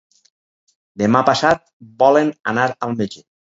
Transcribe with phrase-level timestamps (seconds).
[1.01, 1.63] Demà passat
[2.01, 3.27] volen anar al metge.